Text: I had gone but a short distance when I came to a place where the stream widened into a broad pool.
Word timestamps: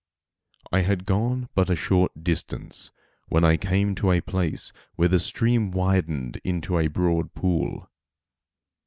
I 0.71 0.81
had 0.81 1.05
gone 1.05 1.47
but 1.53 1.69
a 1.69 1.75
short 1.75 2.23
distance 2.23 2.91
when 3.27 3.43
I 3.43 3.55
came 3.55 3.93
to 3.93 4.11
a 4.11 4.19
place 4.19 4.73
where 4.95 5.09
the 5.09 5.19
stream 5.19 5.69
widened 5.69 6.41
into 6.43 6.79
a 6.79 6.87
broad 6.87 7.35
pool. 7.35 7.87